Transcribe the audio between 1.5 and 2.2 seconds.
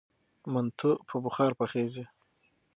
پخیږي.